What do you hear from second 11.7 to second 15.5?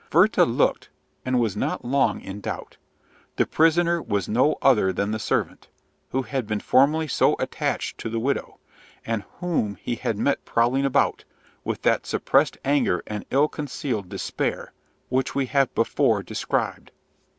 that suppressed anger and ill concealed despair, which we